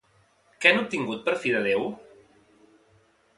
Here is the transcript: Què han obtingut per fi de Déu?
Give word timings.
Què 0.63 0.71
han 0.71 0.79
obtingut 0.83 1.21
per 1.27 1.35
fi 1.43 1.53
de 1.57 1.61
Déu? 1.67 1.85